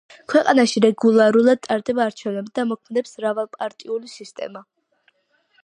ქვეყანაში 0.31 0.81
რეგულარულად 0.85 1.61
ტარდება 1.67 2.07
არჩევნები 2.11 2.51
და 2.55 2.65
მოქმედებს 2.71 3.13
მრავალპარტიული 3.21 4.13
სისტემა. 4.15 4.65